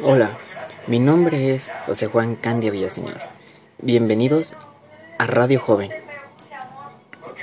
[0.00, 0.36] Hola,
[0.88, 3.20] mi nombre es José Juan Candia Villaseñor.
[3.78, 4.54] Bienvenidos
[5.18, 5.92] a Radio Joven.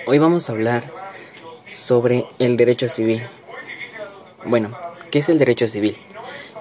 [0.05, 0.83] Hoy vamos a hablar
[1.65, 3.23] sobre el derecho civil.
[4.43, 4.77] Bueno,
[5.11, 5.95] ¿qué es el derecho civil?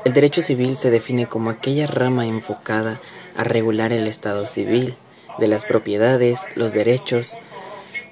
[0.05, 3.01] El derecho civil se define como aquella rama enfocada
[3.37, 4.95] a regular el estado civil
[5.39, 7.37] de las propiedades, los derechos,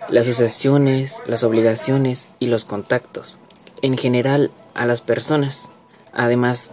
[0.08, 3.38] las sucesiones, las obligaciones y los contactos,
[3.82, 5.70] en general a las personas.
[6.12, 6.72] Además,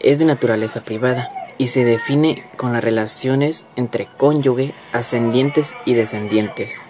[0.00, 6.82] es de naturaleza privada y se define con las relaciones entre cónyuge, ascendientes y descendientes.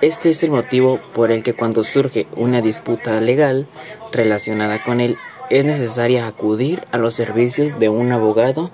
[0.00, 3.68] Este es el motivo por el que cuando surge una disputa legal
[4.10, 5.16] relacionada con él,
[5.50, 8.70] es necesaria acudir a los servicios de un abogado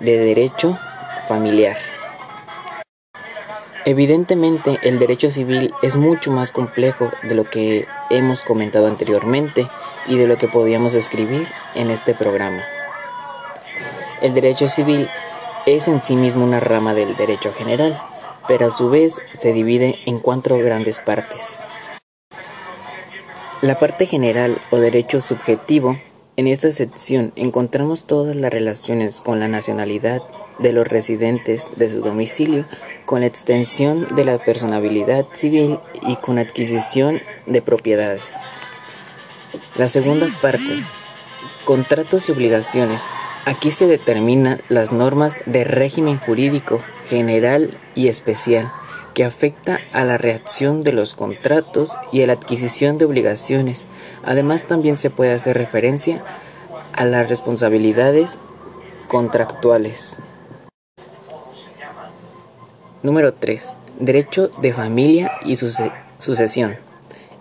[0.00, 0.78] de derecho
[1.26, 1.76] familiar.
[3.86, 9.66] Evidentemente, el derecho civil es mucho más complejo de lo que hemos comentado anteriormente
[10.06, 12.62] y de lo que podíamos escribir en este programa.
[14.24, 15.10] El derecho civil
[15.66, 18.00] es en sí mismo una rama del derecho general,
[18.48, 21.62] pero a su vez se divide en cuatro grandes partes.
[23.60, 25.98] La parte general o derecho subjetivo,
[26.38, 30.22] en esta sección encontramos todas las relaciones con la nacionalidad
[30.58, 32.64] de los residentes de su domicilio,
[33.04, 38.38] con la extensión de la personabilidad civil y con adquisición de propiedades.
[39.76, 40.82] La segunda parte,
[41.66, 43.10] contratos y obligaciones,
[43.46, 48.72] Aquí se determinan las normas de régimen jurídico general y especial
[49.12, 53.86] que afecta a la reacción de los contratos y a la adquisición de obligaciones.
[54.24, 56.24] Además también se puede hacer referencia
[56.94, 58.38] a las responsabilidades
[59.08, 60.16] contractuales.
[63.02, 63.74] Número 3.
[64.00, 66.76] Derecho de familia y sucesión.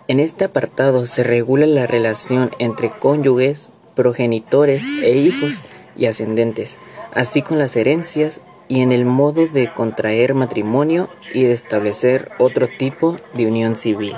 [0.09, 5.61] En este apartado se regula la relación entre cónyuges, progenitores e hijos
[5.95, 6.79] y ascendentes,
[7.13, 12.67] así con las herencias y en el modo de contraer matrimonio y de establecer otro
[12.67, 14.17] tipo de unión civil.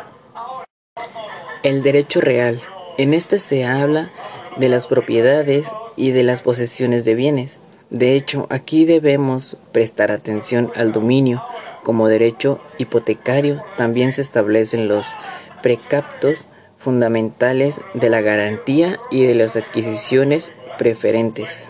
[1.63, 2.61] El derecho real.
[2.97, 4.11] En este se habla
[4.57, 7.59] de las propiedades y de las posesiones de bienes.
[7.89, 11.43] De hecho, aquí debemos prestar atención al dominio.
[11.83, 15.15] Como derecho hipotecario también se establecen los
[15.61, 16.47] precaptos
[16.77, 21.69] fundamentales de la garantía y de las adquisiciones preferentes.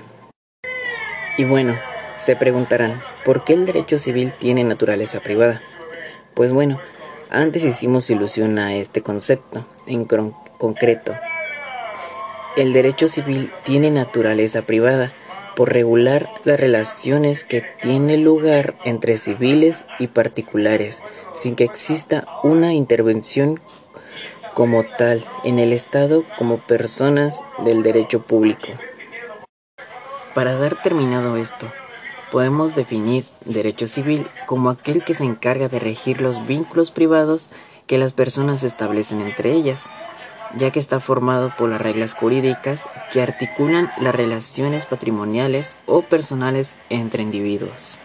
[1.38, 1.78] Y bueno,
[2.16, 5.62] se preguntarán, ¿por qué el derecho civil tiene naturaleza privada?
[6.34, 6.80] Pues bueno,
[7.30, 11.16] antes hicimos ilusión a este concepto en concreto.
[12.56, 15.14] El derecho civil tiene naturaleza privada
[15.56, 21.02] por regular las relaciones que tienen lugar entre civiles y particulares,
[21.34, 23.60] sin que exista una intervención
[24.54, 28.68] como tal en el Estado como personas del derecho público.
[30.36, 31.72] Para dar terminado esto,
[32.30, 37.50] podemos definir derecho civil como aquel que se encarga de regir los vínculos privados
[37.88, 39.86] que las personas establecen entre ellas,
[40.58, 46.80] ya que está formado por las reglas jurídicas que articulan las relaciones patrimoniales o personales
[46.90, 47.98] entre individuos.